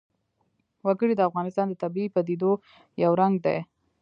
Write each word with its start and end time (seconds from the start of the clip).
وګړي 0.85 1.13
د 1.17 1.21
افغانستان 1.29 1.65
د 1.69 1.73
طبیعي 1.83 2.09
پدیدو 2.15 2.51
یو 3.03 3.11
رنګ 3.21 3.35
دی. 3.45 3.57